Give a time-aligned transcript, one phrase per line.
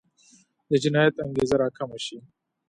[0.69, 2.17] د جنایت انګېزه راکمه شي.